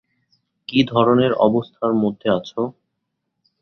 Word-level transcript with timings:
কি 0.67 0.79
ধরনের 0.87 1.31
অবস্থার 1.39 1.93
মধ্যে 1.93 2.27
আছো? 2.29 2.61